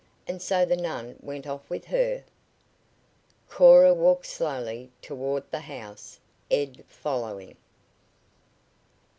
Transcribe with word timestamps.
And 0.27 0.41
so 0.41 0.65
the 0.65 0.75
nun 0.75 1.17
went 1.21 1.45
off 1.45 1.69
with 1.69 1.85
her?" 1.85 2.23
Cora 3.47 3.93
walked 3.93 4.25
slowly 4.25 4.89
toward 4.99 5.43
the 5.51 5.59
house, 5.59 6.19
Ed 6.49 6.83
following. 6.87 7.55